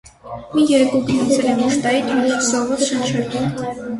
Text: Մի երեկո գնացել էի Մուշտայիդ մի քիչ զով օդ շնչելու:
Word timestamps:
Մի 0.53 0.63
երեկո 0.69 1.01
գնացել 1.09 1.51
էի 1.51 1.59
Մուշտայիդ 1.59 2.09
մի 2.13 2.23
քիչ 2.31 2.39
զով 2.47 2.71
օդ 2.77 2.83
շնչելու: 2.87 3.45